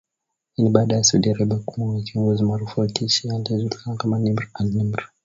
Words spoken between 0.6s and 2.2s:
ni baada ya Saudi Arabia kumuua